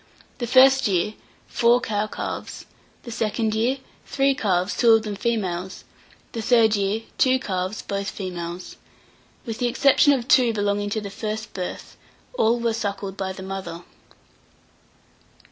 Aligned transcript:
The 0.39 0.47
first 0.47 0.87
year, 0.87 1.13
four 1.45 1.79
cow 1.79 2.07
calves; 2.07 2.65
the 3.03 3.11
second 3.11 3.53
year, 3.53 3.77
three 4.07 4.33
calves, 4.33 4.75
two 4.75 4.93
of 4.93 5.03
them 5.03 5.15
females; 5.15 5.83
the 6.31 6.41
third 6.41 6.75
year, 6.75 7.03
two 7.19 7.37
calves, 7.37 7.83
both 7.83 8.09
females. 8.09 8.77
With 9.45 9.59
the 9.59 9.67
exception 9.67 10.11
of 10.13 10.27
two 10.27 10.53
belonging 10.53 10.89
to 10.89 11.01
the 11.01 11.11
first 11.11 11.53
birth, 11.53 11.97
all 12.33 12.59
were 12.59 12.73
suckled 12.73 13.15
by 13.15 13.31
the 13.31 13.43
mother. 13.43 13.83